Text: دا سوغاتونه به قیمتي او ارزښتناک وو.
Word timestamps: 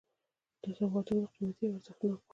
دا 0.61 0.69
سوغاتونه 0.77 1.19
به 1.23 1.29
قیمتي 1.35 1.65
او 1.67 1.75
ارزښتناک 1.77 2.11
وو. 2.17 2.21